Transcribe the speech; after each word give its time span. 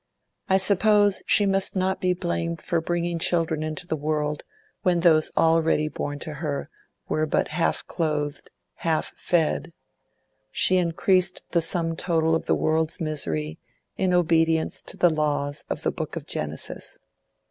I 0.49 0.57
suppose 0.57 1.21
she 1.27 1.45
must 1.45 1.75
not 1.75 2.01
be 2.01 2.13
blamed 2.13 2.59
for 2.59 2.81
bringing 2.81 3.19
children 3.19 3.61
into 3.61 3.85
the 3.85 3.95
world 3.95 4.41
when 4.81 5.01
those 5.01 5.31
already 5.37 5.87
born 5.89 6.17
to 6.25 6.33
her 6.41 6.71
were 7.07 7.27
but 7.27 7.49
half 7.49 7.85
clothed, 7.85 8.49
half 8.77 9.13
fed; 9.15 9.73
she 10.51 10.77
increased 10.77 11.43
the 11.51 11.61
sum 11.61 11.95
total 11.95 12.33
of 12.33 12.47
the 12.47 12.55
world's 12.55 12.99
misery 12.99 13.59
in 13.95 14.11
obedience 14.11 14.81
to 14.81 14.97
the 14.97 15.11
laws 15.11 15.65
of 15.69 15.83
the 15.83 15.91
Book 15.91 16.15
of 16.15 16.25
Genesis. 16.25 16.97